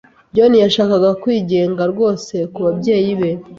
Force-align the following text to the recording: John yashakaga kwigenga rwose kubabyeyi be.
John 0.35 0.53
yashakaga 0.65 1.09
kwigenga 1.21 1.83
rwose 1.91 2.35
kubabyeyi 2.53 3.11
be. 3.19 3.31